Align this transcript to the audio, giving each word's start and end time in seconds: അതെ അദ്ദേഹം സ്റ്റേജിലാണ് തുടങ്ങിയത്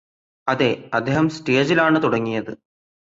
അതെ 0.47 0.69
അദ്ദേഹം 0.93 1.29
സ്റ്റേജിലാണ് 1.29 2.03
തുടങ്ങിയത് 2.03 2.51